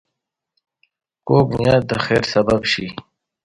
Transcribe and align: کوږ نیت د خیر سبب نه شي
کوږ 1.27 1.47
نیت 1.61 1.83
د 1.89 1.91
خیر 2.05 2.23
سبب 2.33 2.59
نه 2.63 2.67
شي 2.71 2.87